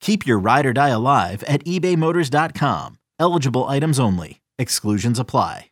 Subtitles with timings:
[0.00, 2.98] Keep your ride or die alive at ebaymotors.com.
[3.18, 4.40] Eligible items only.
[4.58, 5.66] Exclusions apply.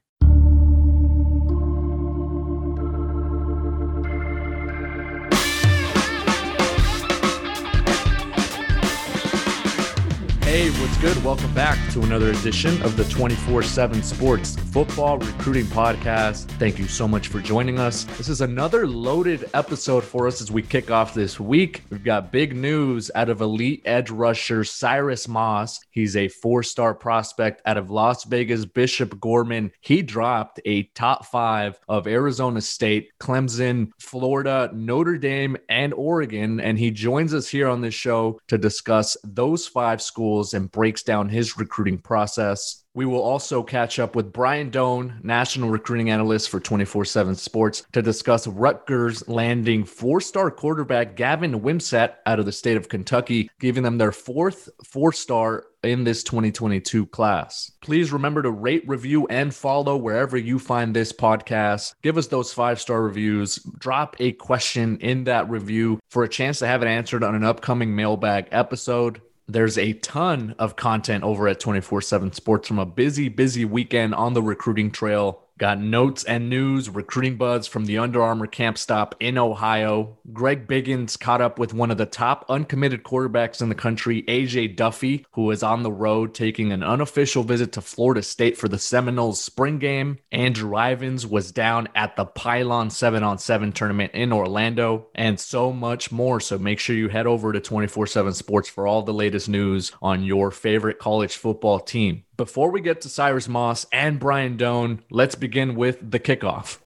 [10.46, 11.22] Hey, what's good?
[11.24, 16.50] Welcome back to another edition of the 24 7 Sports Football Recruiting Podcast.
[16.58, 18.04] Thank you so much for joining us.
[18.18, 21.82] This is another loaded episode for us as we kick off this week.
[21.88, 25.80] We've got big news out of elite edge rusher Cyrus Moss.
[25.92, 29.72] He's a four star prospect out of Las Vegas Bishop Gorman.
[29.80, 36.60] He dropped a top five of Arizona State, Clemson, Florida, Notre Dame, and Oregon.
[36.60, 41.02] And he joins us here on this show to discuss those five schools and breaks
[41.02, 42.82] down his recruiting process.
[42.96, 47.84] We will also catch up with Brian Dohn, national recruiting analyst for 24 7 Sports,
[47.92, 53.50] to discuss Rutgers landing four star quarterback Gavin Wimsatt out of the state of Kentucky,
[53.60, 57.70] giving them their fourth four star in this 2022 class.
[57.82, 61.94] Please remember to rate, review, and follow wherever you find this podcast.
[62.02, 63.56] Give us those five star reviews.
[63.78, 67.44] Drop a question in that review for a chance to have it answered on an
[67.44, 69.20] upcoming mailbag episode.
[69.48, 74.14] There's a ton of content over at 24 7 Sports from a busy, busy weekend
[74.14, 75.45] on the recruiting trail.
[75.58, 80.18] Got notes and news, recruiting buzz from the Under Armour camp stop in Ohio.
[80.30, 84.76] Greg Biggins caught up with one of the top uncommitted quarterbacks in the country, AJ
[84.76, 88.78] Duffy, who is on the road taking an unofficial visit to Florida State for the
[88.78, 90.18] Seminoles spring game.
[90.30, 95.72] Andrew Ivins was down at the Pylon 7 on 7 tournament in Orlando, and so
[95.72, 96.38] much more.
[96.38, 99.90] So make sure you head over to 24 7 Sports for all the latest news
[100.02, 102.24] on your favorite college football team.
[102.36, 106.80] Before we get to Cyrus Moss and Brian Dohn, let's begin with the kickoff.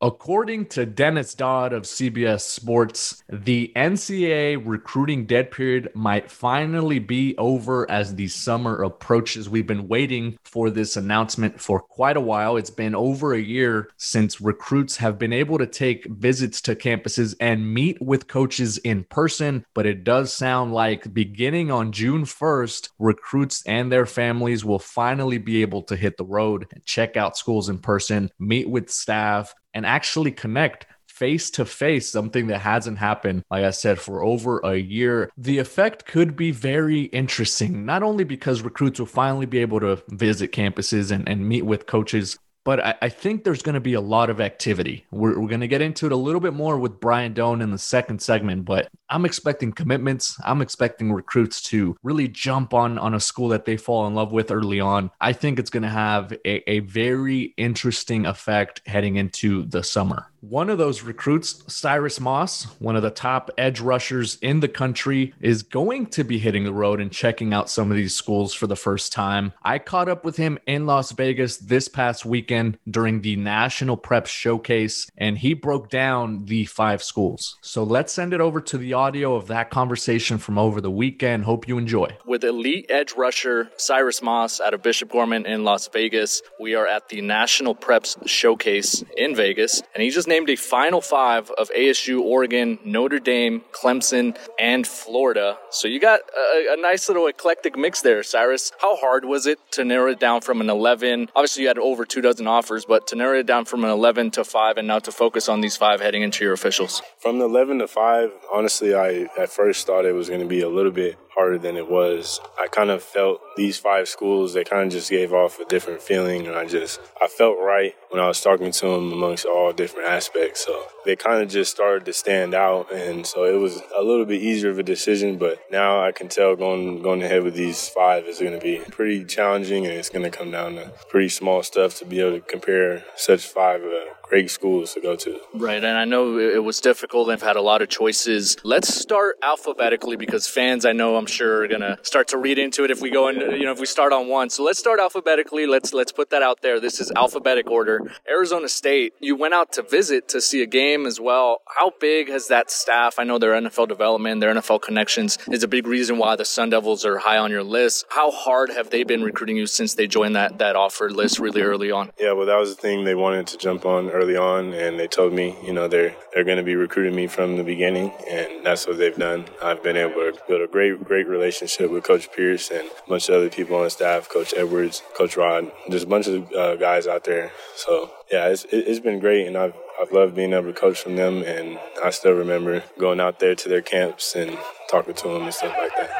[0.00, 7.36] According to Dennis Dodd of CBS Sports, the NCAA recruiting dead period might finally be
[7.36, 9.48] over as the summer approaches.
[9.48, 12.56] We've been waiting for this announcement for quite a while.
[12.56, 17.34] It's been over a year since recruits have been able to take visits to campuses
[17.40, 22.90] and meet with coaches in person, but it does sound like beginning on June 1st,
[23.00, 27.36] recruits and their families will finally be able to hit the road and check out
[27.36, 32.98] schools in person, meet with staff, and actually connect face to face, something that hasn't
[32.98, 35.30] happened, like I said, for over a year.
[35.36, 40.02] The effect could be very interesting, not only because recruits will finally be able to
[40.08, 42.38] visit campuses and, and meet with coaches.
[42.64, 45.06] But I, I think there's going to be a lot of activity.
[45.10, 47.70] We're, we're going to get into it a little bit more with Brian Dohn in
[47.70, 50.38] the second segment, but I'm expecting commitments.
[50.44, 54.32] I'm expecting recruits to really jump on on a school that they fall in love
[54.32, 55.10] with early on.
[55.20, 60.30] I think it's going to have a, a very interesting effect heading into the summer.
[60.40, 65.34] One of those recruits, Cyrus Moss, one of the top edge rushers in the country,
[65.40, 68.68] is going to be hitting the road and checking out some of these schools for
[68.68, 69.52] the first time.
[69.64, 74.26] I caught up with him in Las Vegas this past weekend during the National Prep
[74.26, 77.58] Showcase, and he broke down the five schools.
[77.60, 81.46] So let's send it over to the audio of that conversation from over the weekend.
[81.46, 82.16] Hope you enjoy.
[82.24, 86.86] With elite edge rusher Cyrus Moss out of Bishop Gorman in Las Vegas, we are
[86.86, 91.70] at the National Preps Showcase in Vegas, and he just named a final five of
[91.70, 95.58] ASU, Oregon, Notre Dame, Clemson, and Florida.
[95.70, 98.72] So you got a, a, nice little eclectic mix there, Cyrus.
[98.80, 101.30] How hard was it to narrow it down from an 11?
[101.34, 104.30] Obviously, you had over two dozen offers, but to narrow it down from an 11
[104.32, 107.02] to five and now to focus on these five heading into your officials?
[107.18, 110.46] From the 11 to five, honestly, honestly, I at first thought it was going to
[110.46, 112.40] be a little bit harder than it was.
[112.60, 116.02] I kind of felt these five schools, they kind of just gave off a different
[116.02, 116.48] feeling.
[116.48, 120.08] And I just, I felt right when I was talking to them amongst all different
[120.08, 120.66] aspects.
[120.66, 122.92] So they kind of just started to stand out.
[122.92, 125.38] And so it was a little bit easier of a decision.
[125.38, 128.78] But now I can tell going, going ahead with these five is going to be
[128.90, 129.86] pretty challenging.
[129.86, 133.04] And it's going to come down to pretty small stuff to be able to compare
[133.14, 135.40] such five uh, great schools to go to.
[135.54, 137.30] Right, and I know it was difficult.
[137.30, 138.56] I've had a lot of choices.
[138.62, 142.84] Let's start alphabetically because fans, I know, I'm sure, are gonna start to read into
[142.84, 144.50] it if we go and you know if we start on one.
[144.50, 145.66] So let's start alphabetically.
[145.66, 146.80] Let's let's put that out there.
[146.80, 148.12] This is alphabetic order.
[148.28, 149.14] Arizona State.
[149.20, 151.62] You went out to visit to see a game as well.
[151.66, 153.18] How big has that staff?
[153.18, 156.70] I know their NFL development, their NFL connections is a big reason why the Sun
[156.70, 158.06] Devils are high on your list.
[158.10, 161.62] How hard have they been recruiting you since they joined that that offer list really
[161.62, 162.10] early on?
[162.18, 165.08] Yeah, well, that was the thing they wanted to jump on early on, and they
[165.08, 168.64] told me, you know, they're they're going to be recruiting me from the beginning, and
[168.64, 169.46] that's what they've done.
[169.62, 173.28] I've been able to build a great great relationship with Coach Pierce and a bunch
[173.28, 176.76] of other people on the staff, Coach Edwards, Coach Rod, There's a bunch of uh,
[176.76, 177.52] guys out there.
[177.76, 181.16] So yeah, it's it's been great, and I've I've loved being able to coach from
[181.16, 184.56] them, and I still remember going out there to their camps and
[184.88, 186.10] talking to them and stuff like that.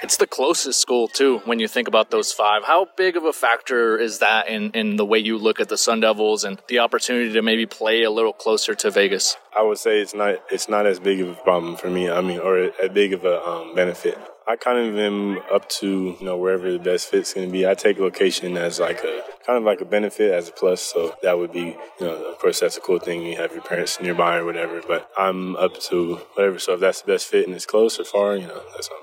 [0.00, 2.62] It's the closest school too when you think about those five.
[2.64, 5.76] How big of a factor is that in, in the way you look at the
[5.76, 9.36] Sun Devils and the opportunity to maybe play a little closer to Vegas?
[9.58, 12.08] I would say it's not it's not as big of a problem for me.
[12.08, 14.16] I mean, or as big of a um, benefit.
[14.48, 17.66] I kind of am up to you know wherever the best fit's going to be.
[17.68, 20.80] I take location as like a kind of like a benefit as a plus.
[20.80, 23.22] So that would be you know of course that's a cool thing.
[23.22, 24.80] You have your parents nearby or whatever.
[24.80, 26.58] But I'm up to whatever.
[26.58, 28.96] So if that's the best fit and it's close or far, you know that's all.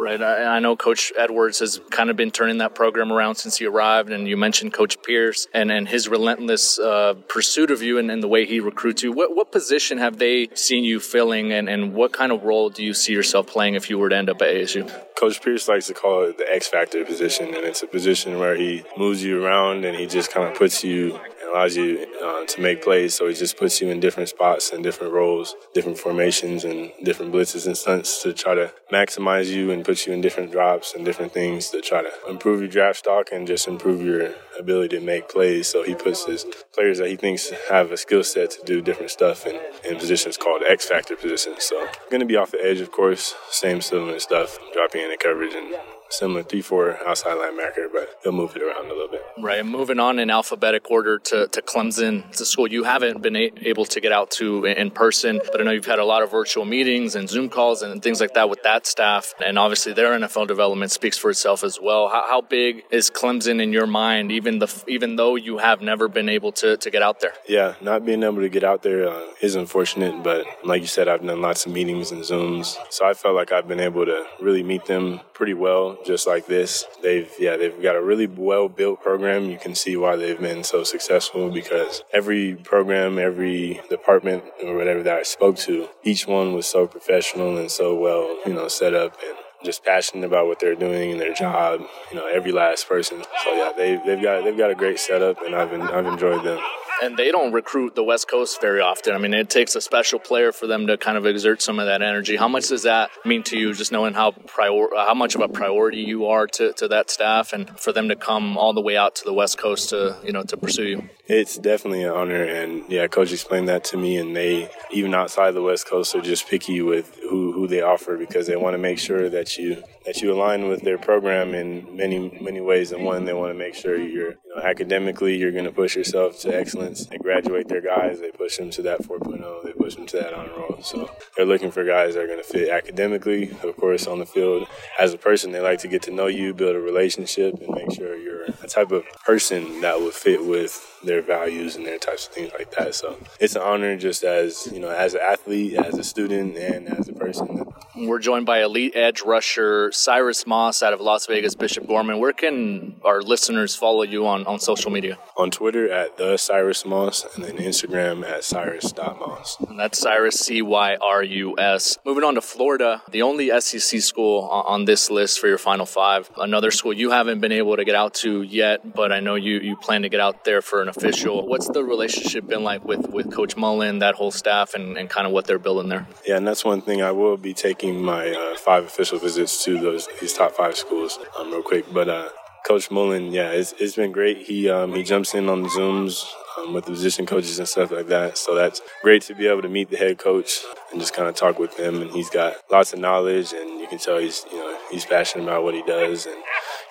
[0.00, 0.22] Right.
[0.22, 3.66] I, I, know Coach Edwards has kind of been turning that program around since he
[3.66, 8.08] arrived, and you mentioned Coach Pierce and, and his relentless uh, pursuit of you and,
[8.08, 9.10] and, the way he recruits you.
[9.10, 12.84] What, what position have they seen you filling, and, and what kind of role do
[12.84, 14.88] you see yourself playing if you were to end up at ASU?
[15.18, 18.54] Coach Pierce likes to call it the X Factor position, and it's a position where
[18.54, 21.18] he moves you around and he just kind of puts you
[21.50, 23.14] allows you uh, to make plays.
[23.14, 27.32] So he just puts you in different spots and different roles, different formations, and different
[27.32, 31.04] blitzes and stunts to try to maximize you and put you in different drops and
[31.04, 35.04] different things to try to improve your draft stock and just improve your ability to
[35.04, 35.68] make plays.
[35.68, 36.44] So he puts his
[36.74, 40.36] players that he thinks have a skill set to do different stuff in, in positions
[40.36, 41.64] called X factor positions.
[41.64, 45.16] So going to be off the edge, of course, same similar stuff, dropping in the
[45.16, 45.74] coverage and
[46.10, 49.22] similar three four outside linebacker, but he'll move it around a little bit.
[49.40, 49.64] Right.
[49.64, 53.52] Moving on in alphabetic order to, to Clemson, it's a school you haven't been a-
[53.62, 56.30] able to get out to in person, but I know you've had a lot of
[56.30, 60.18] virtual meetings and Zoom calls and things like that with that staff, and obviously their
[60.18, 62.08] NFL development speaks for itself as well.
[62.08, 66.08] How, how big is Clemson in your mind, even the even though you have never
[66.08, 67.32] been able to, to get out there?
[67.48, 71.08] Yeah, not being able to get out there uh, is unfortunate, but like you said,
[71.08, 74.26] I've done lots of meetings and Zooms, so I felt like I've been able to
[74.40, 76.84] really meet them pretty well just like this.
[77.02, 79.50] They've yeah, they've got a really well built program.
[79.50, 85.02] You can see why they've been so successful because every program, every department or whatever
[85.02, 88.94] that I spoke to, each one was so professional and so well, you know, set
[88.94, 91.82] up and just passionate about what they're doing and their job.
[92.10, 93.22] You know, every last person.
[93.44, 96.44] So yeah, they they've got they've got a great setup, and I've been, I've enjoyed
[96.44, 96.60] them
[97.02, 99.14] and they don't recruit the West Coast very often.
[99.14, 101.86] I mean, it takes a special player for them to kind of exert some of
[101.86, 102.36] that energy.
[102.36, 105.48] How much does that mean to you, just knowing how prior, how much of a
[105.48, 108.96] priority you are to, to that staff, and for them to come all the way
[108.96, 111.08] out to the West Coast to you know to pursue you?
[111.26, 115.52] It's definitely an honor, and yeah, coach explained that to me, and they even outside
[115.52, 118.78] the West Coast are just picky with who who they offer because they want to
[118.78, 122.92] make sure that you that you align with their program in many many ways.
[122.92, 126.54] And one, they want to make sure you're academically you're going to push yourself to
[126.54, 127.06] excellence.
[127.06, 130.34] They graduate their guys, they push them to that 4.0, they push them to that
[130.34, 130.78] honor roll.
[130.82, 134.26] So they're looking for guys that are going to fit academically, of course, on the
[134.26, 134.66] field.
[134.98, 137.92] As a person, they like to get to know you, build a relationship, and make
[137.92, 142.26] sure you're a type of person that would fit with their values and their types
[142.26, 142.94] of things like that.
[142.94, 146.88] So it's an honor just as, you know, as an athlete, as a student, and
[146.88, 147.66] as a person.
[147.96, 152.20] We're joined by elite edge rusher Cyrus Moss out of Las Vegas Bishop Gorman.
[152.20, 155.18] Where can our listeners follow you on, on social media?
[155.36, 159.58] On Twitter at the Cyrus Moss and then Instagram at Cyrus.moss.
[159.68, 161.98] And that's Cyrus C Y R U S.
[162.04, 166.30] Moving on to Florida, the only SEC school on this list for your final five.
[166.36, 169.58] Another school you haven't been able to get out to yet, but I know you,
[169.58, 171.46] you plan to get out there for an official.
[171.46, 175.26] What's the relationship been like with, with Coach Mullen, that whole staff, and, and kind
[175.26, 176.06] of what they're building there?
[176.26, 179.78] Yeah, and that's one thing I will be taking my uh, five official visits to
[179.78, 181.92] those these top five schools um, real quick.
[181.92, 182.28] But uh,
[182.66, 184.38] Coach Mullen, yeah, it's, it's been great.
[184.38, 186.24] He um, he jumps in on the zooms
[186.58, 188.36] um, with the position coaches and stuff like that.
[188.36, 190.60] So that's great to be able to meet the head coach
[190.90, 192.02] and just kind of talk with him.
[192.02, 195.44] And he's got lots of knowledge, and you can tell he's you know he's passionate
[195.44, 196.26] about what he does.
[196.26, 196.36] And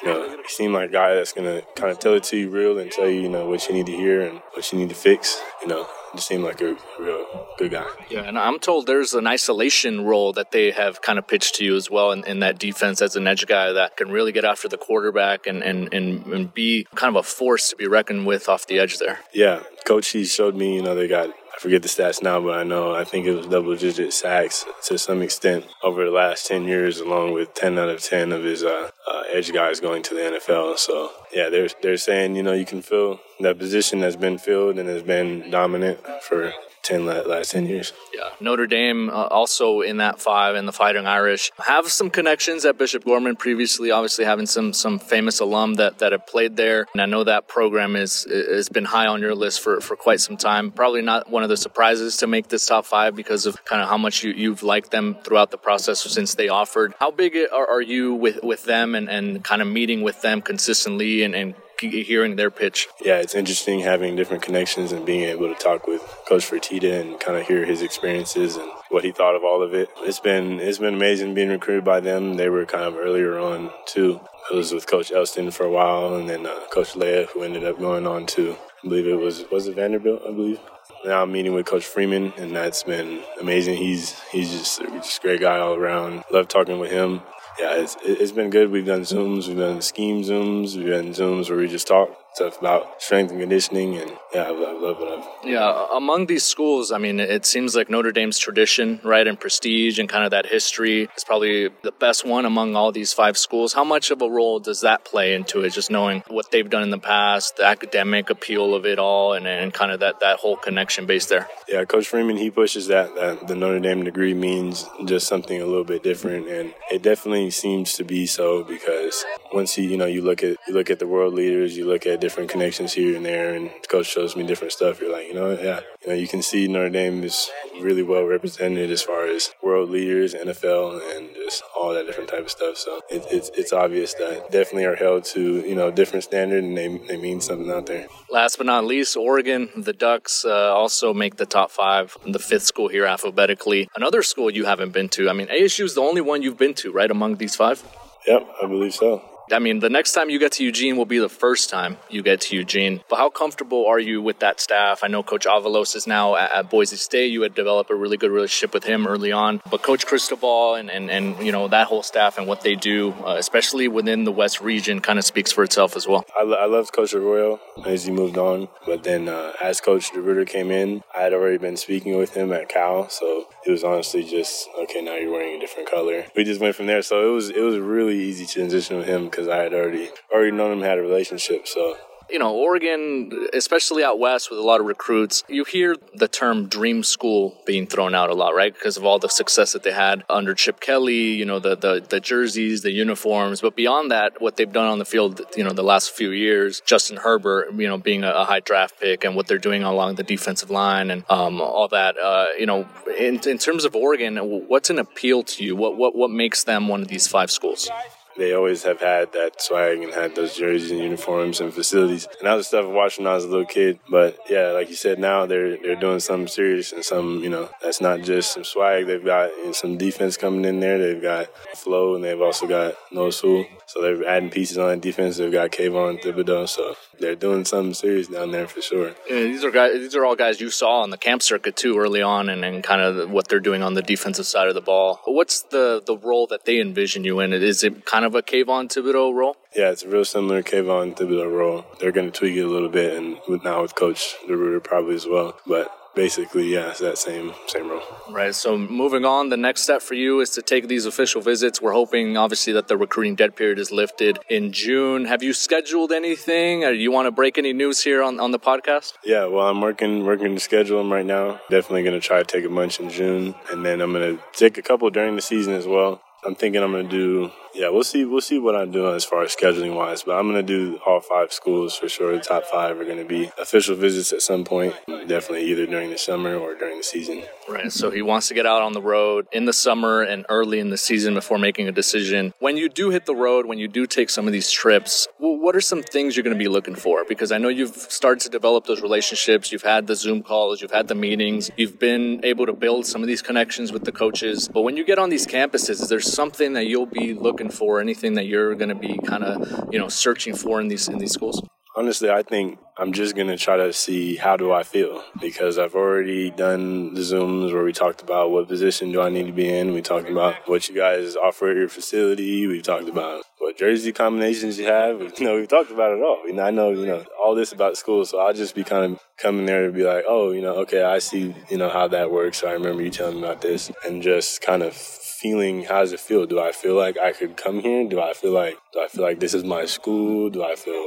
[0.02, 2.50] you know, he seemed like a guy that's gonna kind of tell it to you
[2.50, 4.90] real and tell you you know what you need to hear and what you need
[4.90, 5.40] to fix.
[5.62, 7.88] You know, just seemed like a real good guy.
[8.10, 11.66] Yeah, and I'm told there's an isolation role that they have kind of pitched to
[11.66, 14.44] you as well in, in that defense as an edge guy that can really get
[14.44, 18.26] after the quarterback and, and, and, and be kind of a force to be reckoned
[18.26, 19.20] with off the edge there.
[19.34, 22.56] Yeah, coach, he showed me, you know, they got I forget the stats now, but
[22.56, 26.46] I know I think it was double digit sacks to some extent over the last
[26.46, 30.04] 10 years, along with 10 out of 10 of his uh, uh, edge guys going
[30.04, 30.78] to the NFL.
[30.78, 34.78] So, yeah, they're, they're saying, you know, you can fill that position that's been filled
[34.78, 36.54] and has been dominant for
[36.88, 37.94] 10 last 10 years.
[38.14, 38.30] Yeah.
[38.40, 42.78] Notre Dame uh, also in that five and the Fighting Irish have some connections at
[42.78, 46.88] Bishop Gorman previously, obviously having some some famous alum that, that have played there.
[46.94, 50.22] And I know that program is has been high on your list for, for quite
[50.22, 50.72] some time.
[50.72, 53.90] Probably not one of the surprises to make this top five because of kind of
[53.90, 56.94] how much you, you've liked them throughout the process since they offered.
[57.00, 60.42] How big are, are you with, with them and, and kind of meeting with them
[60.42, 62.88] consistently and, and hearing their pitch.
[63.04, 67.20] Yeah, it's interesting having different connections and being able to talk with Coach Fertitta and
[67.20, 69.90] kind of hear his experiences and what he thought of all of it.
[70.00, 72.36] It's been it's been amazing being recruited by them.
[72.36, 74.20] They were kind of earlier on too.
[74.52, 77.64] I was with Coach Elston for a while, and then uh, Coach Lea, who ended
[77.64, 80.60] up going on to I believe it was was it Vanderbilt, I believe.
[81.06, 83.78] Now I'm meeting with Coach Freeman, and that's been amazing.
[83.78, 86.24] He's he's just, just a great guy all around.
[86.32, 87.22] Love talking with him
[87.60, 88.72] yeah, it's, it's been good.
[88.72, 92.60] We've done Zooms, we've done scheme Zooms, we've done Zooms where we just talk stuff
[92.60, 95.50] about strength and conditioning, and yeah, I love, love it.
[95.50, 99.98] Yeah, among these schools, I mean, it seems like Notre Dame's tradition, right, and prestige
[100.00, 103.74] and kind of that history is probably the best one among all these five schools.
[103.74, 105.74] How much of a role does that play into it?
[105.74, 109.48] Just knowing what they've done in the past, the academic appeal of it all, and,
[109.48, 111.48] and kind of that, that whole connection base there.
[111.68, 115.66] Yeah, Coach Freeman, he pushes that, that the Notre Dame degree means just something a
[115.66, 120.06] little bit different, and it definitely seems to be so because once you, you know,
[120.06, 123.16] you look at you look at the world leaders, you look at different connections here
[123.16, 125.00] and there, and the coach shows me different stuff.
[125.00, 128.26] You're like, you know, yeah, you know, you can see Notre Dame is really well
[128.26, 132.76] represented as far as world leaders, NFL, and just all that different type of stuff.
[132.76, 136.76] So it, it's it's obvious that definitely are held to you know different standard, and
[136.76, 138.08] they they mean something out there.
[138.30, 142.64] Last but not least, Oregon, the Ducks uh, also make the top five, the fifth
[142.64, 143.88] school here alphabetically.
[143.96, 145.30] Another school you haven't been to.
[145.30, 147.82] I mean, ASU is the only one you've been to, right, among these five?
[148.28, 149.37] Yep, I believe so.
[149.52, 152.22] I mean, the next time you get to Eugene will be the first time you
[152.22, 153.02] get to Eugene.
[153.10, 155.04] But how comfortable are you with that staff?
[155.04, 157.32] I know Coach Avalos is now at, at Boise State.
[157.32, 159.62] You had developed a really good relationship with him early on.
[159.72, 163.14] But Coach Cristobal and, and, and you know, that whole staff and what they do,
[163.26, 166.26] uh, especially within the West region, kind of speaks for itself as well.
[166.38, 168.68] I, I loved Coach Arroyo as he moved on.
[168.86, 172.52] But then uh, as Coach DeRuyter came in, I had already been speaking with him
[172.52, 173.10] at Cal.
[173.10, 176.26] So it was honestly just, okay, now you're wearing a different color.
[176.36, 177.02] We just went from there.
[177.02, 180.10] So it was, it was a really easy transition with him because I had already
[180.34, 181.68] already known him, had a relationship.
[181.68, 181.96] So
[182.30, 186.68] you know, Oregon, especially out west with a lot of recruits, you hear the term
[186.68, 188.74] dream school being thrown out a lot, right?
[188.74, 192.06] Because of all the success that they had under Chip Kelly, you know, the, the,
[192.08, 193.62] the jerseys, the uniforms.
[193.62, 196.82] But beyond that, what they've done on the field, you know, the last few years,
[196.82, 200.16] Justin Herbert, you know, being a, a high draft pick and what they're doing along
[200.16, 204.38] the defensive line and um, all that, uh, you know, in, in terms of Oregon,
[204.68, 205.76] what's an appeal to you?
[205.76, 207.90] What, what, what makes them one of these five schools?
[208.38, 212.28] They always have had that swag and had those jerseys and uniforms and facilities.
[212.40, 214.00] And that was stuff I watched when I was a little kid.
[214.10, 217.70] But yeah, like you said, now they're they're doing something serious and some you know
[217.82, 219.08] that's not just some swag.
[219.08, 220.98] They've got you know, some defense coming in there.
[220.98, 223.66] They've got Flowe and they've also got Noah Sewell.
[223.88, 225.38] So they're adding pieces on the defense.
[225.38, 226.68] They've got Kayvon Thibodeaux.
[226.68, 229.16] So they're doing something serious down there for sure.
[229.30, 229.94] Yeah, these are guys.
[229.94, 232.84] These are all guys you saw on the camp circuit too early on, and, and
[232.84, 235.22] kind of what they're doing on the defensive side of the ball.
[235.26, 237.54] What's the the role that they envision you in?
[237.54, 239.58] Is it kind of a Kayvon Thibodeaux role?
[239.76, 241.86] Yeah, it's a real similar Kayvon Thibodeaux role.
[242.00, 245.16] They're going to tweak it a little bit, and with, now with Coach DeRuyter probably
[245.16, 245.58] as well.
[245.68, 248.02] But basically, yeah, it's that same same role.
[248.30, 248.56] Right.
[248.56, 251.82] So moving on, the next step for you is to take these official visits.
[251.82, 255.26] We're hoping, obviously, that the recruiting dead period is lifted in June.
[255.26, 258.60] Have you scheduled anything, or you want to break any news here on, on the
[258.60, 259.14] podcast?
[259.24, 259.46] Yeah.
[259.46, 261.62] Well, I'm working working to schedule them right now.
[261.70, 264.44] Definitely going to try to take a bunch in June, and then I'm going to
[264.54, 266.22] take a couple during the season as well.
[266.46, 268.26] I'm thinking I'm going to do yeah, we'll see.
[268.26, 271.00] We'll see what I'm doing as far as scheduling wise, but I'm going to do
[271.06, 272.36] all five schools for sure.
[272.36, 276.10] The top five are going to be official visits at some point, definitely either during
[276.10, 277.44] the summer or during the season.
[277.70, 277.92] Right.
[277.92, 280.90] So he wants to get out on the road in the summer and early in
[280.90, 282.54] the season before making a decision.
[282.60, 285.76] When you do hit the road, when you do take some of these trips, what
[285.76, 287.26] are some things you're going to be looking for?
[287.26, 289.72] Because I know you've started to develop those relationships.
[289.72, 293.22] You've had the Zoom calls, you've had the meetings, you've been able to build some
[293.22, 294.68] of these connections with the coaches.
[294.68, 298.00] But when you get on these campuses, is there something that you'll be looking for?
[298.00, 301.18] Anything that you're going to be kind of, you know, searching for in these in
[301.18, 301.62] these schools?
[301.98, 305.80] Honestly, I think I'm just going to try to see how do I feel because
[305.80, 309.52] I've already done the Zooms where we talked about what position do I need to
[309.52, 309.94] be in.
[309.94, 312.68] We talked about what you guys offer at your facility.
[312.68, 315.22] We've talked about what jersey combinations you have.
[315.40, 316.44] You know, we've talked about it all.
[316.48, 318.26] You know, I know, you know, all this about school.
[318.26, 321.04] So I'll just be kind of coming there to be like, oh, you know, okay,
[321.04, 322.64] I see, you know, how that works.
[322.64, 324.94] I remember you telling me about this and just kind of
[325.38, 326.46] feeling how does it feel?
[326.48, 328.08] Do I feel like I could come here?
[328.08, 330.50] Do I feel like do I feel like this is my school?
[330.50, 331.06] Do I feel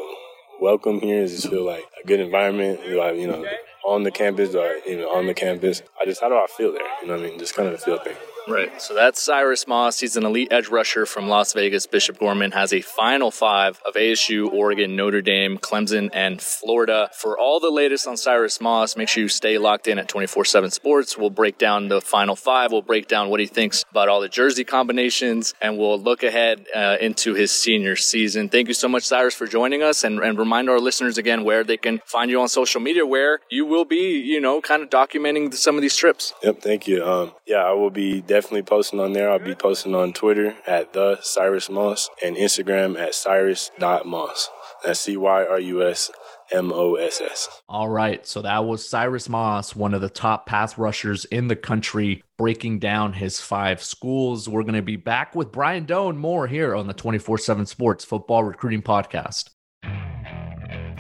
[0.61, 1.23] welcome here?
[1.23, 2.81] Does it feel like a good environment?
[2.85, 3.45] Do I, you know,
[3.87, 4.51] on the campus?
[4.51, 5.83] Do I, you know, on the campus?
[6.01, 6.83] I just how do I feel there?
[7.03, 7.39] You know what I mean?
[7.39, 8.17] Just kind of a feel thing.
[8.49, 8.81] Right.
[8.81, 10.01] So that's Cyrus Moss.
[10.01, 11.87] He's an elite edge rusher from Las Vegas.
[11.87, 17.11] Bishop Gorman has a final five of ASU, Oregon, Notre Dame, Clemson, and Florida.
[17.15, 20.45] For all the latest on Cyrus Moss, make sure you stay locked in at 24
[20.45, 21.17] 7 Sports.
[21.17, 22.73] We'll break down the final five.
[22.73, 26.67] We'll break down what he thinks about all the jersey combinations, and we'll look ahead
[26.75, 28.49] uh, into his senior season.
[28.49, 31.65] Thank you so much, Cyrus, for joining us, and, and remind our listeners again where
[31.65, 34.91] they can find you on social media, where you will be, you know, kind of
[34.91, 36.33] documenting some of these trips.
[36.43, 36.61] Yep.
[36.63, 37.05] Thank you.
[37.05, 39.29] Um, yeah, I will be definitely posting on there.
[39.29, 44.49] I'll be posting on Twitter at the Cyrus Moss and Instagram at cyrus.moss.
[44.85, 46.13] That's C Y R U S
[46.53, 47.49] M O S S.
[47.69, 48.25] All right.
[48.25, 52.79] So that was Cyrus Moss, one of the top pass rushers in the country, breaking
[52.79, 54.49] down his five schools.
[54.49, 58.05] We're going to be back with Brian Dohn more here on the 24 7 Sports
[58.05, 59.51] Football Recruiting Podcast.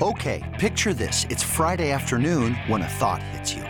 [0.02, 0.56] Okay.
[0.58, 3.69] Picture this it's Friday afternoon when a thought hits you.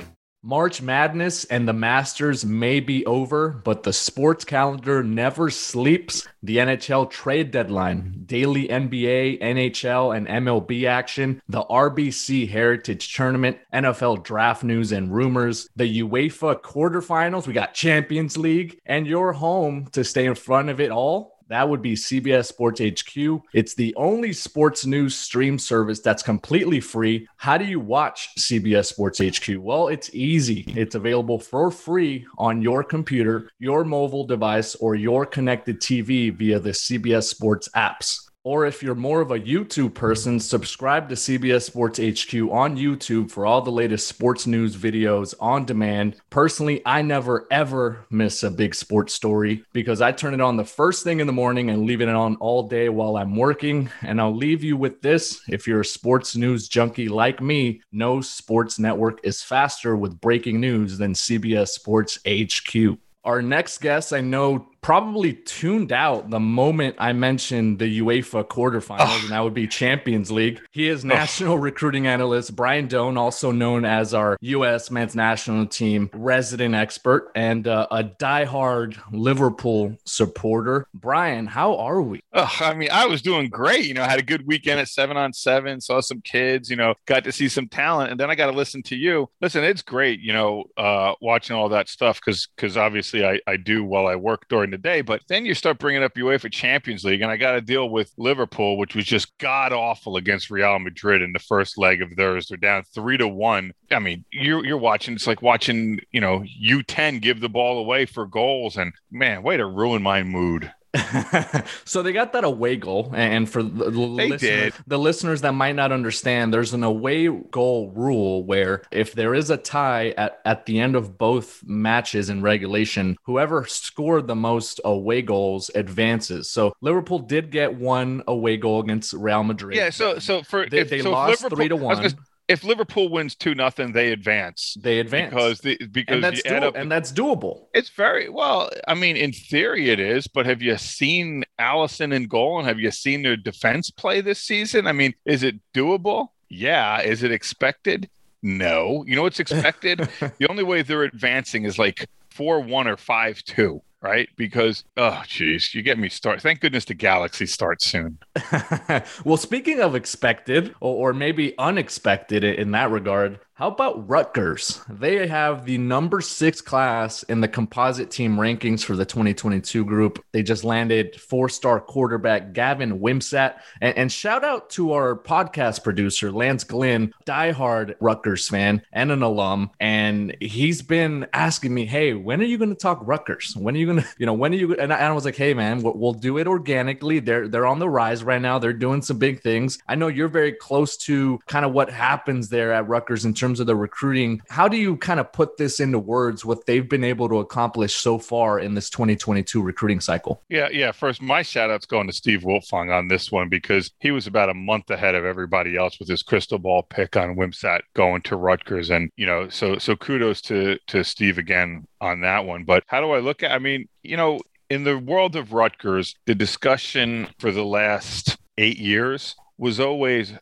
[0.43, 6.27] March Madness and the Masters may be over, but the sports calendar never sleeps.
[6.41, 14.23] The NHL trade deadline, daily NBA, NHL, and MLB action, the RBC Heritage Tournament, NFL
[14.23, 20.03] draft news and rumors, the UEFA quarterfinals, we got Champions League, and you're home to
[20.03, 23.41] stay in front of it all that would be CBS Sports HQ.
[23.53, 27.27] It's the only sports news stream service that's completely free.
[27.37, 29.57] How do you watch CBS Sports HQ?
[29.59, 30.65] Well, it's easy.
[30.75, 36.59] It's available for free on your computer, your mobile device, or your connected TV via
[36.59, 38.30] the CBS Sports apps.
[38.43, 43.29] Or if you're more of a YouTube person, subscribe to CBS Sports HQ on YouTube
[43.29, 46.15] for all the latest sports news videos on demand.
[46.31, 50.65] Personally, I never ever miss a big sports story because I turn it on the
[50.65, 53.91] first thing in the morning and leave it on all day while I'm working.
[54.01, 58.21] And I'll leave you with this if you're a sports news junkie like me, no
[58.21, 62.97] sports network is faster with breaking news than CBS Sports HQ.
[63.23, 68.97] Our next guest, I know probably tuned out the moment I mentioned the UEFA quarterfinals,
[68.99, 69.19] oh.
[69.21, 70.59] and that would be Champions League.
[70.71, 71.57] He is national oh.
[71.57, 74.89] recruiting analyst Brian Dohn, also known as our U.S.
[74.89, 80.87] men's national team resident expert and uh, a diehard Liverpool supporter.
[80.93, 82.21] Brian, how are we?
[82.33, 83.85] Oh, I mean, I was doing great.
[83.85, 86.75] You know, I had a good weekend at seven on seven, saw some kids, you
[86.75, 89.29] know, got to see some talent, and then I got to listen to you.
[89.41, 93.57] Listen, it's great, you know, uh, watching all that stuff because because obviously I, I
[93.57, 95.01] do while I work during the day.
[95.01, 98.11] But then you start bringing up UEFA Champions League, and I got to deal with
[98.17, 102.47] Liverpool, which was just god awful against Real Madrid in the first leg of theirs.
[102.47, 103.73] They're down three to one.
[103.91, 105.13] I mean, you're you're watching.
[105.13, 109.57] It's like watching you know U10 give the ball away for goals, and man, way
[109.57, 110.71] to ruin my mood.
[111.85, 115.91] so they got that away goal, and for the, listeners, the listeners that might not
[115.91, 120.79] understand, there's an away goal rule where if there is a tie at, at the
[120.79, 126.49] end of both matches in regulation, whoever scored the most away goals advances.
[126.49, 129.77] So Liverpool did get one away goal against Real Madrid.
[129.77, 129.91] Yeah.
[129.91, 132.03] So so for they, if, they so lost three to one
[132.51, 134.75] if Liverpool wins two nothing, they advance.
[134.79, 136.63] They advance because the because and that's doable.
[136.63, 137.65] up and that's doable.
[137.73, 138.69] It's very well.
[138.87, 140.27] I mean, in theory, it is.
[140.27, 144.39] But have you seen Alisson in goal, and have you seen their defense play this
[144.39, 144.85] season?
[144.85, 146.27] I mean, is it doable?
[146.49, 147.01] Yeah.
[147.01, 148.09] Is it expected?
[148.43, 149.05] No.
[149.07, 149.99] You know what's expected?
[150.19, 154.29] the only way they're advancing is like four one or five two right?
[154.35, 156.41] Because oh geez, you get me started.
[156.41, 158.17] Thank goodness the Galaxy starts soon.
[159.23, 164.81] well, speaking of expected or, or, maybe unexpected in that regard, how about Rutgers?
[164.89, 170.25] They have the number six class in the composite team rankings for the 2022 group.
[170.31, 173.59] They just landed four star quarterback Gavin Wimsatt.
[173.79, 179.21] And, and, shout out to our podcast producer, Lance Glynn, diehard Rutgers fan and an
[179.21, 179.69] alum.
[179.79, 183.55] And he's been asking me, hey, when are you going to talk Rutgers?
[183.55, 184.73] When are you going to, you know, when are you?
[184.73, 187.19] And I, and I was like, hey, man, we'll, we'll do it organically.
[187.19, 188.57] They're, they're on the rise right now.
[188.57, 189.77] They're doing some big things.
[189.87, 193.50] I know you're very close to kind of what happens there at Rutgers in terms
[193.59, 194.41] of the recruiting.
[194.49, 197.95] How do you kind of put this into words, what they've been able to accomplish
[197.95, 200.41] so far in this 2022 recruiting cycle?
[200.49, 200.91] Yeah, yeah.
[200.91, 204.49] First, my shout out's going to Steve Wiltfong on this one because he was about
[204.49, 208.35] a month ahead of everybody else with his crystal ball pick on Wimsatt going to
[208.35, 208.89] Rutgers.
[208.89, 212.63] And, you know, so so kudos to to Steve again on that one.
[212.63, 216.15] But how do I look at I mean, you know, in the world of Rutgers,
[216.25, 220.33] the discussion for the last eight years was always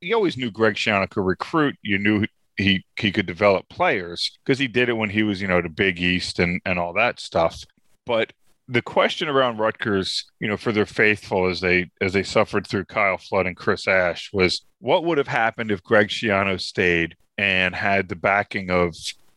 [0.00, 1.76] you always knew Greg Schiano could recruit.
[1.82, 2.24] You knew
[2.58, 5.68] he he could develop players because he did it when he was you know the
[5.68, 7.64] Big East and and all that stuff.
[8.04, 8.32] But
[8.68, 12.84] the question around Rutgers, you know, for their faithful as they as they suffered through
[12.84, 17.74] Kyle Flood and Chris Ash was what would have happened if Greg Schiano stayed and
[17.74, 18.94] had the backing of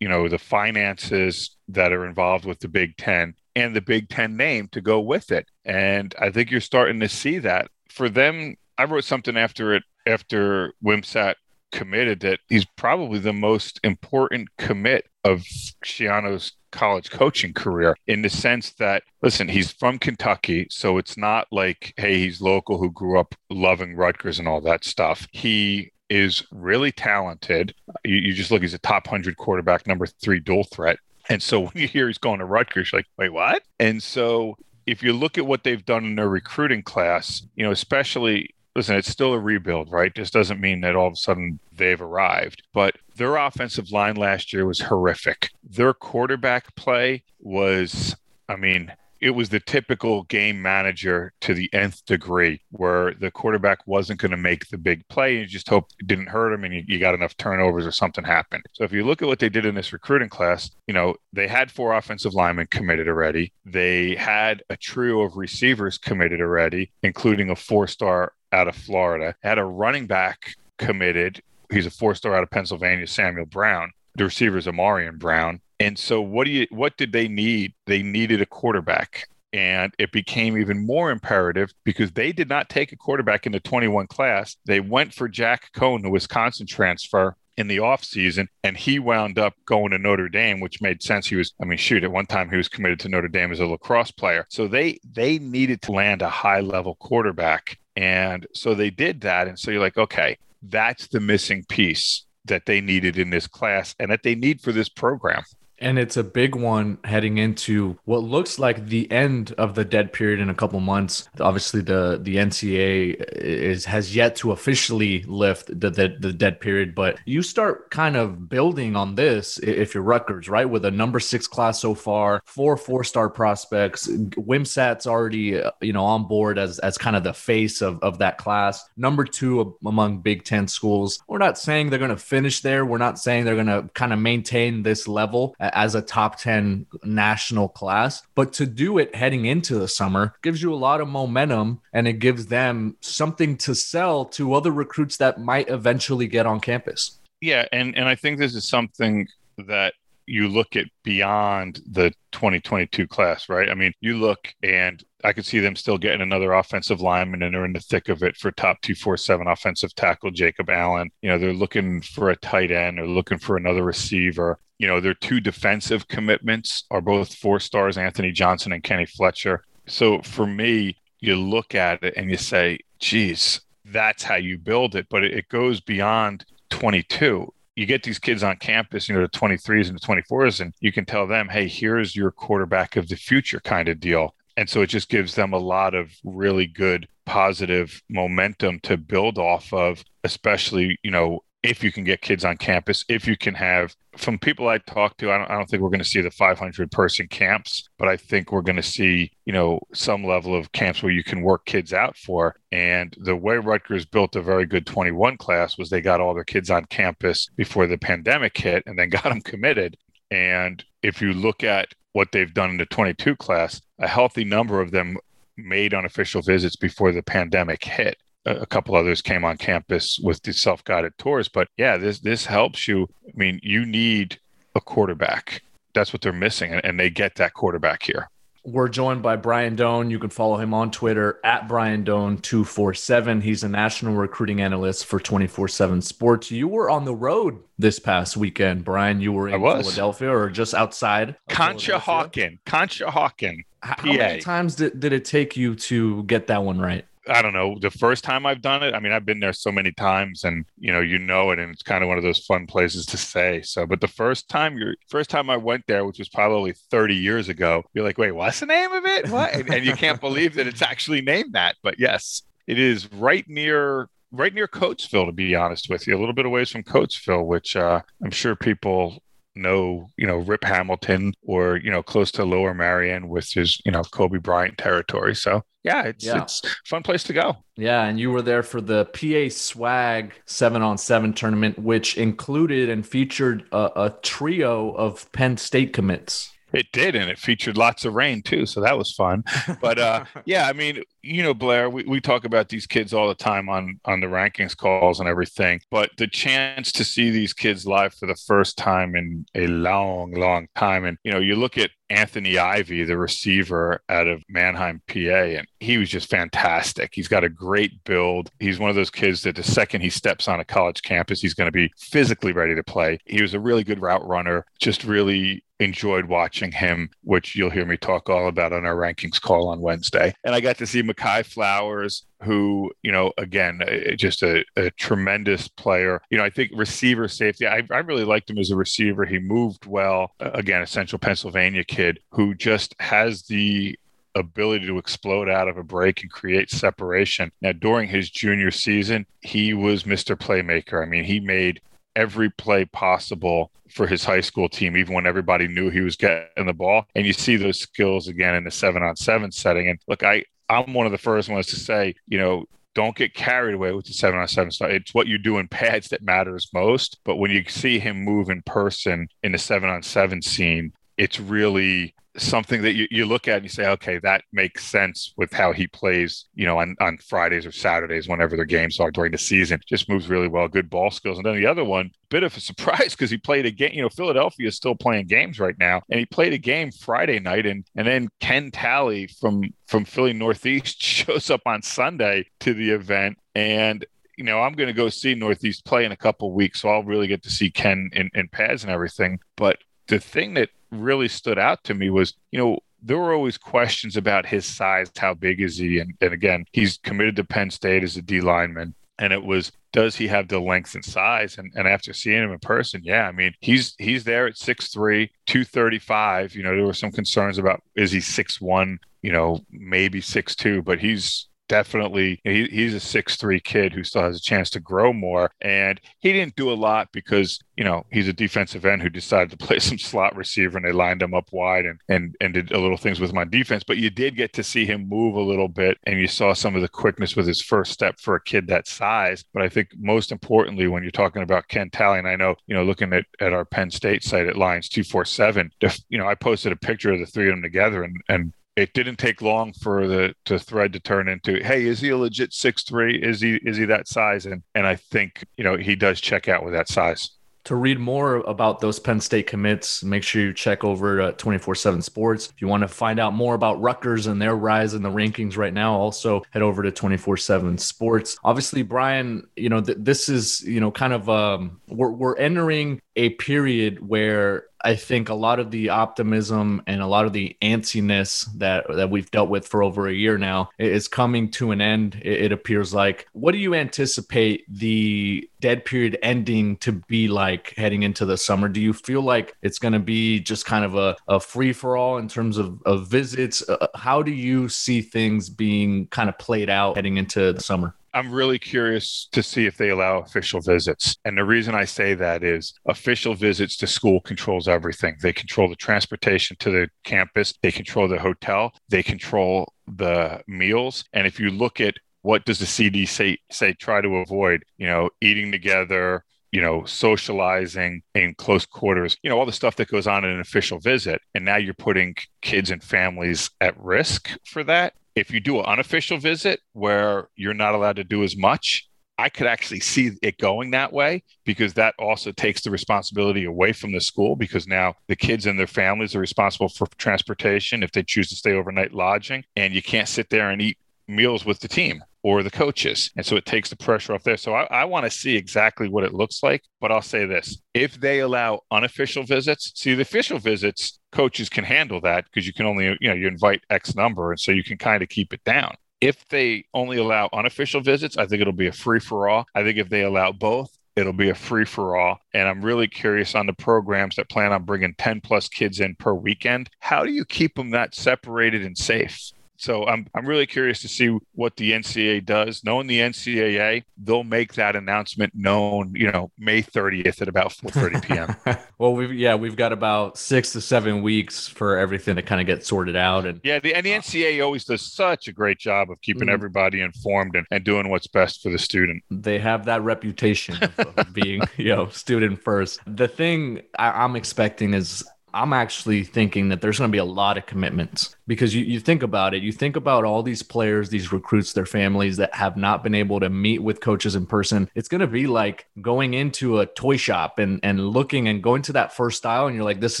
[0.00, 4.36] you know the finances that are involved with the Big Ten and the Big Ten
[4.36, 5.46] name to go with it.
[5.64, 8.56] And I think you're starting to see that for them.
[8.78, 11.34] I wrote something after it after Wimsatt
[11.72, 15.40] committed that he's probably the most important commit of
[15.84, 21.46] Schiano's college coaching career in the sense that listen he's from kentucky so it's not
[21.52, 25.26] like hey he's local who grew up loving rutgers and all that stuff.
[25.32, 27.74] He is really talented.
[28.04, 30.98] You, you just look he's a top 100 quarterback number three dual threat.
[31.30, 33.62] And so when you hear he's going to rutgers you're like wait what?
[33.78, 34.56] And so
[34.86, 38.96] if you look at what they've done in their recruiting class you know especially listen,
[38.96, 40.14] it's still a rebuild, right?
[40.14, 44.52] This doesn't mean that all of a sudden they've arrived, but their offensive line last
[44.52, 45.50] year was horrific.
[45.62, 48.16] Their quarterback play was,
[48.48, 53.78] I mean, it was the typical game manager to the nth degree where the quarterback
[53.86, 55.38] wasn't going to make the big play.
[55.38, 58.24] You just hope it didn't hurt him and you, you, got enough turnovers or something
[58.24, 58.64] happened.
[58.72, 61.46] So if you look at what they did in this recruiting class, you know, they
[61.46, 63.52] had four offensive linemen committed already.
[63.64, 69.34] They had a trio of receivers committed already, including a four star out of Florida,
[69.42, 71.42] had a running back committed.
[71.70, 73.92] He's a four star out of Pennsylvania, Samuel Brown.
[74.14, 75.60] The receiver is Amarian Brown.
[75.80, 77.74] And so what do you what did they need?
[77.86, 79.28] They needed a quarterback.
[79.54, 83.60] And it became even more imperative because they did not take a quarterback in the
[83.60, 84.56] 21 class.
[84.64, 89.54] They went for Jack Coan, the Wisconsin transfer, in the offseason and he wound up
[89.66, 92.48] going to Notre Dame which made sense he was I mean shoot at one time
[92.48, 95.92] he was committed to Notre Dame as a lacrosse player so they they needed to
[95.92, 99.48] land a high level quarterback and so they did that.
[99.48, 103.94] And so you're like, okay, that's the missing piece that they needed in this class
[103.98, 105.42] and that they need for this program.
[105.82, 110.12] And it's a big one heading into what looks like the end of the dead
[110.12, 111.28] period in a couple months.
[111.40, 116.94] Obviously, the the NCAA is has yet to officially lift the, the, the dead period,
[116.94, 120.68] but you start kind of building on this if you're Rutgers, right?
[120.68, 124.06] With a number six class so far, four four star prospects.
[124.06, 128.18] Wimsatt's already uh, you know on board as as kind of the face of of
[128.18, 128.88] that class.
[128.96, 131.20] Number two among Big Ten schools.
[131.26, 132.86] We're not saying they're going to finish there.
[132.86, 136.86] We're not saying they're going to kind of maintain this level as a top 10
[137.04, 138.22] national class.
[138.34, 142.06] But to do it heading into the summer gives you a lot of momentum and
[142.06, 147.18] it gives them something to sell to other recruits that might eventually get on campus.
[147.40, 147.66] Yeah.
[147.72, 149.26] And, and I think this is something
[149.58, 149.94] that
[150.26, 153.68] you look at beyond the 2022 class, right?
[153.68, 157.54] I mean, you look and I could see them still getting another offensive lineman and
[157.54, 161.10] they're in the thick of it for top 247 offensive tackle Jacob Allen.
[161.22, 164.58] You know, they're looking for a tight end or looking for another receiver.
[164.82, 169.62] You know, their two defensive commitments are both four stars, Anthony Johnson and Kenny Fletcher.
[169.86, 174.96] So for me, you look at it and you say, geez, that's how you build
[174.96, 175.06] it.
[175.08, 179.88] But it, goes beyond 22 you get these kids on campus, you know, the 23s
[179.88, 183.60] and the 24s, and you can tell them, hey, here's your quarterback of the future
[183.60, 184.34] kind of deal.
[184.56, 189.38] And so it just gives them a lot of really good positive momentum to build
[189.38, 193.54] off of, especially, you know, if you can get kids on campus, if you can
[193.54, 196.20] have from people I talk to, I don't, I don't think we're going to see
[196.20, 200.54] the 500 person camps, but I think we're going to see, you know, some level
[200.54, 202.56] of camps where you can work kids out for.
[202.72, 206.44] And the way Rutgers built a very good 21 class was they got all their
[206.44, 209.96] kids on campus before the pandemic hit and then got them committed.
[210.30, 214.80] And if you look at what they've done in the 22 class, a healthy number
[214.80, 215.16] of them
[215.56, 220.52] made unofficial visits before the pandemic hit a couple others came on campus with the
[220.52, 224.38] self-guided tours but yeah this this helps you i mean you need
[224.74, 225.62] a quarterback
[225.94, 228.28] that's what they're missing and, and they get that quarterback here
[228.64, 230.08] we're joined by Brian Dohn.
[230.08, 233.42] You can follow him on Twitter at Brian Dohn247.
[233.42, 236.50] He's a national recruiting analyst for 24 7 Sports.
[236.52, 239.20] You were on the road this past weekend, Brian.
[239.20, 241.36] You were in Philadelphia or just outside?
[241.50, 242.60] Conshohocken.
[242.64, 243.64] Conshohocken.
[243.82, 247.04] How, how many times did, did it take you to get that one right?
[247.28, 249.70] I don't know, the first time I've done it, I mean, I've been there so
[249.70, 251.58] many times and, you know, you know it.
[251.58, 253.62] And it's kind of one of those fun places to say.
[253.62, 257.14] So, but the first time you're, first time I went there, which was probably 30
[257.14, 259.30] years ago, you're like, wait, what's the name of it?
[259.30, 259.54] What?
[259.54, 261.76] and, and you can't believe that it's actually named that.
[261.82, 266.18] But yes, it is right near right near Coatesville, to be honest with you, a
[266.18, 269.21] little bit away from Coatesville, which uh, I'm sure people
[269.54, 273.92] know, you know, Rip Hamilton or, you know, close to Lower Merion, which is, you
[273.92, 275.34] know, Kobe Bryant territory.
[275.34, 276.42] So yeah, it's yeah.
[276.42, 277.56] it's fun place to go.
[277.76, 282.88] Yeah, and you were there for the PA Swag seven on seven tournament, which included
[282.88, 286.52] and featured a, a trio of Penn State commits.
[286.72, 289.44] It did, and it featured lots of rain too, so that was fun.
[289.80, 293.28] But uh, yeah, I mean, you know, Blair, we, we talk about these kids all
[293.28, 295.80] the time on on the rankings calls and everything.
[295.90, 300.32] But the chance to see these kids live for the first time in a long,
[300.32, 305.00] long time, and you know, you look at Anthony Ivy, the receiver out of Manheim,
[305.08, 307.12] PA, and he was just fantastic.
[307.14, 308.50] He's got a great build.
[308.60, 311.54] He's one of those kids that the second he steps on a college campus, he's
[311.54, 313.18] going to be physically ready to play.
[313.24, 317.84] He was a really good route runner, just really enjoyed watching him, which you'll hear
[317.84, 320.34] me talk all about on our rankings call on Wednesday.
[320.44, 323.80] And I got to see Makai Flowers, who, you know, again,
[324.16, 326.20] just a, a, tremendous player.
[326.30, 329.24] You know, I think receiver safety, I, I really liked him as a receiver.
[329.24, 330.32] He moved well.
[330.40, 333.98] Again, a central Pennsylvania kid who just has the
[334.34, 337.52] ability to explode out of a break and create separation.
[337.60, 340.36] Now, during his junior season, he was Mr.
[340.36, 341.02] Playmaker.
[341.02, 341.80] I mean, he made
[342.16, 346.66] every play possible for his high school team, even when everybody knew he was getting
[346.66, 347.06] the ball.
[347.14, 349.88] And you see those skills again in the seven on seven setting.
[349.88, 353.34] And look, I, I'm one of the first ones to say, you know, don't get
[353.34, 354.90] carried away with the seven on seven stuff.
[354.90, 357.18] It's what you do in pads that matters most.
[357.24, 361.38] But when you see him move in person in the seven on seven scene, it's
[361.38, 365.52] really something that you, you look at and you say, okay, that makes sense with
[365.52, 369.30] how he plays, you know, on, on Fridays or Saturdays, whenever their games are during
[369.30, 369.78] the season.
[369.86, 371.38] Just moves really well, good ball skills.
[371.38, 374.02] And then the other one, bit of a surprise because he played a game, you
[374.02, 376.02] know, Philadelphia is still playing games right now.
[376.10, 380.32] And he played a game Friday night and and then Ken Talley from from Philly
[380.32, 383.38] Northeast shows up on Sunday to the event.
[383.54, 384.04] And
[384.36, 387.04] you know, I'm going to go see Northeast play in a couple weeks, so I'll
[387.04, 389.38] really get to see Ken in, in pads and everything.
[389.56, 393.58] But the thing that really stood out to me was, you know, there were always
[393.58, 395.10] questions about his size.
[395.16, 395.98] How big is he?
[395.98, 398.94] And, and again, he's committed to Penn State as a D lineman.
[399.18, 401.58] And it was, does he have the length and size?
[401.58, 405.28] And, and after seeing him in person, yeah, I mean, he's he's there at 6'3,
[405.46, 406.54] 235.
[406.54, 410.98] You know, there were some concerns about is he 6'1, you know, maybe 6'2, but
[410.98, 415.10] he's definitely he, he's a six three kid who still has a chance to grow
[415.10, 415.50] more.
[415.62, 419.50] And he didn't do a lot because you know he's a defensive end who decided
[419.50, 422.72] to play some slot receiver and they lined him up wide and and, and did
[422.72, 423.84] a little things with on defense.
[423.84, 426.76] But you did get to see him move a little bit and you saw some
[426.76, 429.42] of the quickness with his first step for a kid that size.
[429.54, 432.74] But i think most importantly when you're talking about ken talley and i know you
[432.74, 435.70] know looking at, at our penn state site at lions 247
[436.10, 438.92] you know i posted a picture of the three of them together and and it
[438.94, 442.52] didn't take long for the to thread to turn into hey is he a legit
[442.52, 445.94] six three is he is he that size and and i think you know he
[445.94, 447.30] does check out with that size
[447.64, 452.02] to read more about those Penn State commits, make sure you check over 24 7
[452.02, 452.48] Sports.
[452.48, 455.56] If you want to find out more about Rutgers and their rise in the rankings
[455.56, 458.36] right now, also head over to 24 7 Sports.
[458.42, 463.00] Obviously, Brian, you know, th- this is, you know, kind of, um, we're, we're entering
[463.16, 467.56] a period where I think a lot of the optimism and a lot of the
[467.62, 471.80] antsiness that that we've dealt with for over a year now is coming to an
[471.80, 472.20] end.
[472.22, 473.26] It, appears like.
[473.32, 478.68] What do you anticipate the dead period ending to be like heading into the summer?
[478.68, 481.96] Do you feel like it's going to be just kind of a, a free for
[481.96, 483.66] all in terms of, of visits?
[483.66, 487.94] Uh, how do you see things being kind of played out heading into the summer?
[488.14, 491.16] I'm really curious to see if they allow official visits.
[491.24, 495.16] And the reason I say that is official visits to school controls everything.
[495.22, 501.04] They control the transportation to the campus, they control the hotel, they control the meals.
[501.12, 504.86] And if you look at what does the CDC say, say try to avoid, you
[504.86, 509.88] know, eating together, you know, socializing in close quarters, you know, all the stuff that
[509.88, 511.20] goes on in an official visit.
[511.34, 514.92] And now you're putting kids and families at risk for that.
[515.14, 518.88] If you do an unofficial visit where you're not allowed to do as much,
[519.18, 523.72] I could actually see it going that way because that also takes the responsibility away
[523.72, 527.92] from the school because now the kids and their families are responsible for transportation if
[527.92, 531.60] they choose to stay overnight lodging and you can't sit there and eat meals with
[531.60, 533.10] the team or the coaches.
[533.16, 534.36] And so it takes the pressure off there.
[534.36, 536.62] So I, I want to see exactly what it looks like.
[536.80, 541.64] But I'll say this if they allow unofficial visits, see the official visits, coaches can
[541.64, 544.30] handle that because you can only, you know, you invite X number.
[544.30, 545.74] And so you can kind of keep it down.
[546.00, 549.46] If they only allow unofficial visits, I think it'll be a free for all.
[549.54, 552.18] I think if they allow both, it'll be a free for all.
[552.34, 555.94] And I'm really curious on the programs that plan on bringing 10 plus kids in
[555.94, 556.70] per weekend.
[556.80, 559.32] How do you keep them that separated and safe?
[559.62, 562.64] So I'm I'm really curious to see what the NCAA does.
[562.64, 568.02] Knowing the NCAA, they'll make that announcement known, you know, May 30th at about 4:30
[568.46, 568.58] p.m.
[568.78, 572.46] well, we've yeah, we've got about six to seven weeks for everything to kind of
[572.48, 573.24] get sorted out.
[573.24, 576.30] And yeah, the and the NCAA always does such a great job of keeping mm-hmm.
[576.30, 579.04] everybody informed and, and doing what's best for the student.
[579.12, 582.80] They have that reputation of, of being, you know, student first.
[582.88, 587.04] The thing I, I'm expecting is I'm actually thinking that there's going to be a
[587.04, 589.42] lot of commitments because you, you think about it.
[589.42, 593.20] You think about all these players, these recruits, their families that have not been able
[593.20, 594.70] to meet with coaches in person.
[594.74, 598.62] It's going to be like going into a toy shop and, and looking and going
[598.62, 600.00] to that first style, and you're like, this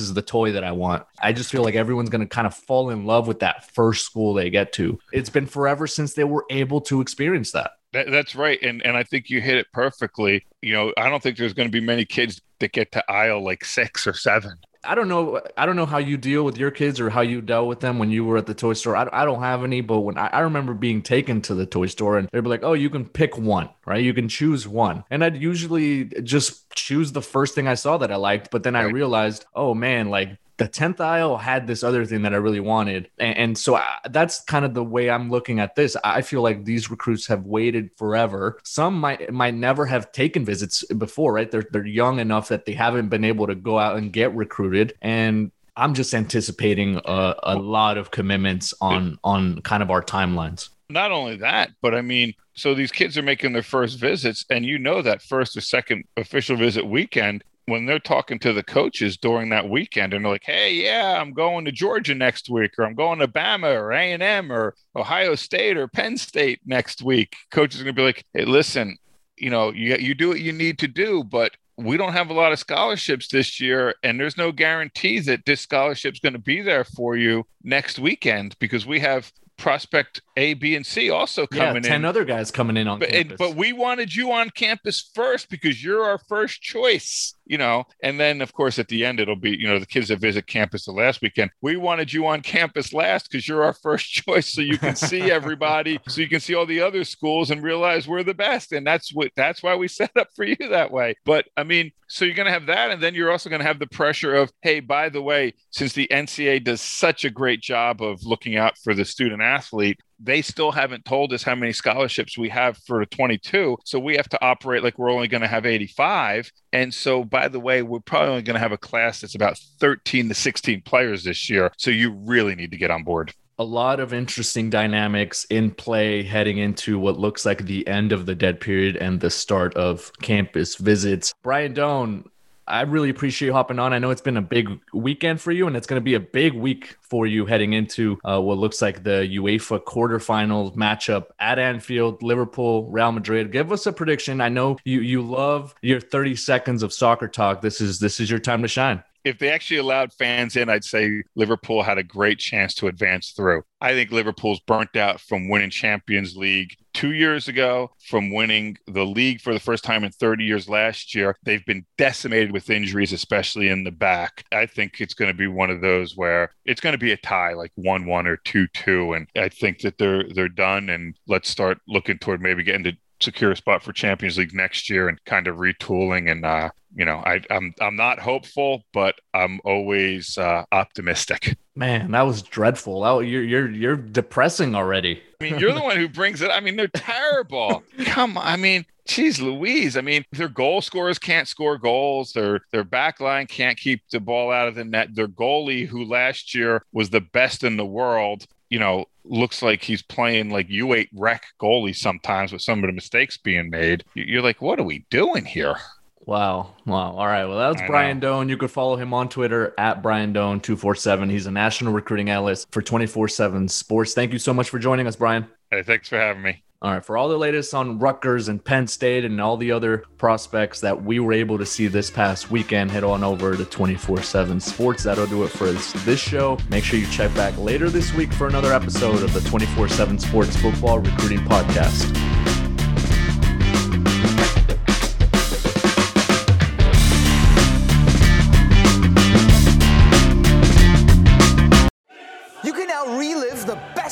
[0.00, 1.04] is the toy that I want.
[1.20, 4.06] I just feel like everyone's going to kind of fall in love with that first
[4.06, 4.98] school they get to.
[5.12, 7.72] It's been forever since they were able to experience that.
[7.92, 10.46] That, that's right, and and I think you hit it perfectly.
[10.62, 13.44] You know, I don't think there's going to be many kids that get to aisle
[13.44, 14.56] like six or seven.
[14.84, 15.40] I don't know.
[15.56, 17.98] I don't know how you deal with your kids or how you dealt with them
[18.00, 18.96] when you were at the toy store.
[18.96, 21.86] I, I don't have any, but when I, I, remember being taken to the toy
[21.86, 24.02] store and they'd be like, "Oh, you can pick one, right?
[24.02, 28.10] You can choose one," and I'd usually just choose the first thing I saw that
[28.10, 28.50] I liked.
[28.50, 28.72] But then.
[28.74, 32.60] I realized, oh man, like the 10th aisle had this other thing that I really
[32.60, 33.10] wanted.
[33.18, 35.96] And, and so I, that's kind of the way I'm looking at this.
[36.04, 38.60] I feel like these recruits have waited forever.
[38.62, 41.50] Some might might never have taken visits before, right?
[41.50, 44.94] They're they're young enough that they haven't been able to go out and get recruited.
[45.02, 50.68] And I'm just anticipating a, a lot of commitments on on kind of our timelines.
[50.88, 54.64] Not only that, but I mean, so these kids are making their first visits, and
[54.64, 59.16] you know that first or second official visit weekend when they're talking to the coaches
[59.16, 62.84] during that weekend and they're like, "Hey, yeah, I'm going to Georgia next week, or
[62.84, 67.02] I'm going to Bama, or A and M, or Ohio State, or Penn State next
[67.02, 68.96] week," coaches are gonna be like, "Hey, listen,
[69.36, 72.34] you know, you you do what you need to do, but." We don't have a
[72.34, 76.60] lot of scholarships this year, and there's no guarantee that this scholarship's going to be
[76.60, 81.82] there for you next weekend because we have prospect A, B, and C also coming
[81.82, 82.04] yeah, 10 in.
[82.04, 83.36] other guys coming in on but, campus.
[83.38, 88.18] but we wanted you on campus first because you're our first choice you know, and
[88.18, 90.86] then of course at the end it'll be, you know, the kids that visit campus
[90.86, 91.50] the last weekend.
[91.60, 95.20] We wanted you on campus last because you're our first choice, so you can see
[95.30, 98.72] everybody, so you can see all the other schools and realize we're the best.
[98.72, 101.14] And that's what that's why we set up for you that way.
[101.26, 103.66] But I mean, so you're going to have that, and then you're also going to
[103.66, 107.60] have the pressure of, hey, by the way, since the NCAA does such a great
[107.60, 111.72] job of looking out for the student athlete, they still haven't told us how many
[111.72, 113.76] scholarships we have for 22.
[113.84, 116.50] So we have to operate like we're only going to have 85.
[116.72, 119.58] And so, by the way, we're probably only going to have a class that's about
[119.80, 121.72] 13 to 16 players this year.
[121.76, 126.22] So you really need to get on board a lot of interesting dynamics in play
[126.22, 130.10] heading into what looks like the end of the dead period and the start of
[130.20, 131.32] campus visits.
[131.42, 132.24] Brian Dohn,
[132.66, 133.92] I really appreciate you hopping on.
[133.92, 136.20] I know it's been a big weekend for you, and it's going to be a
[136.20, 141.58] big week for you heading into uh, what looks like the UEFA quarterfinals matchup at
[141.58, 143.52] Anfield, Liverpool, Real Madrid.
[143.52, 144.40] Give us a prediction.
[144.40, 147.60] I know you you love your 30 seconds of soccer talk.
[147.60, 150.84] This is this is your time to shine if they actually allowed fans in, I'd
[150.84, 153.62] say Liverpool had a great chance to advance through.
[153.80, 159.04] I think Liverpool's burnt out from winning Champions League two years ago, from winning the
[159.04, 161.36] league for the first time in 30 years last year.
[161.42, 164.44] They've been decimated with injuries, especially in the back.
[164.52, 167.16] I think it's going to be one of those where it's going to be a
[167.16, 169.12] tie, like 1 1 or 2 2.
[169.14, 170.90] And I think that they're they're done.
[170.90, 174.90] And let's start looking toward maybe getting to secure a spot for Champions League next
[174.90, 179.14] year and kind of retooling and uh, you know, I, I'm I'm not hopeful, but
[179.32, 181.56] I'm always uh, optimistic.
[181.74, 183.00] Man, that was dreadful.
[183.00, 185.22] That, you're you're you're depressing already.
[185.44, 186.50] I mean, you're the one who brings it.
[186.50, 187.82] I mean, they're terrible.
[188.04, 188.46] Come on.
[188.46, 189.96] I mean, Geez Louise.
[189.96, 192.32] I mean, their goal scorers can't score goals.
[192.32, 195.14] Their their back line can't keep the ball out of the net.
[195.14, 199.82] Their goalie, who last year was the best in the world, you know, looks like
[199.82, 204.04] he's playing like U8 rec goalie sometimes with some of the mistakes being made.
[204.14, 205.76] You're like, what are we doing here?
[206.24, 206.74] Wow.
[206.86, 207.16] Wow.
[207.16, 207.44] All right.
[207.46, 208.40] Well, that was Brian know.
[208.40, 208.48] Dohn.
[208.48, 211.30] You could follow him on Twitter at Brian Dohn247.
[211.30, 214.14] He's a national recruiting analyst for 24 7 Sports.
[214.14, 215.46] Thank you so much for joining us, Brian.
[215.70, 216.62] Hey, thanks for having me.
[216.80, 220.02] All right, for all the latest on Rutgers and Penn State and all the other
[220.18, 224.22] prospects that we were able to see this past weekend, head on over to 24
[224.22, 225.04] 7 Sports.
[225.04, 226.58] That'll do it for this, this show.
[226.68, 230.18] Make sure you check back later this week for another episode of the 24 7
[230.18, 232.31] Sports Football Recruiting Podcast.